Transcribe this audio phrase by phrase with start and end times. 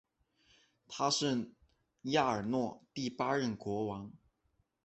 [0.87, 1.51] 他是
[2.05, 4.11] 亚尔诺第八任国王。